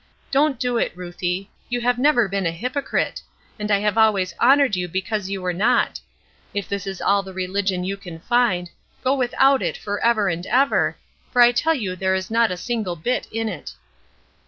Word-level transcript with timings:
Don't 0.31 0.59
do 0.59 0.79
it, 0.79 0.91
Ruthie; 0.97 1.51
you 1.69 1.79
have 1.81 1.99
never 1.99 2.27
been 2.27 2.47
a 2.47 2.51
hypocrite, 2.51 3.21
and 3.59 3.69
I 3.69 3.77
have 3.81 3.99
always 3.99 4.33
honored 4.39 4.75
you 4.75 4.87
because 4.87 5.29
you 5.29 5.43
were 5.43 5.53
not. 5.53 5.99
If 6.55 6.67
this 6.67 6.87
is 6.87 7.01
all 7.01 7.21
the 7.21 7.33
religion 7.35 7.83
you 7.83 7.97
can 7.97 8.17
find, 8.17 8.71
go 9.03 9.13
without 9.13 9.61
it 9.61 9.77
forever 9.77 10.27
and 10.27 10.47
ever, 10.47 10.97
for 11.31 11.39
I 11.39 11.51
tell 11.51 11.75
you 11.75 11.95
there 11.95 12.15
is 12.15 12.31
not 12.31 12.49
a 12.49 12.57
single 12.57 12.95
bit 12.95 13.27
in 13.31 13.47
it." 13.47 13.73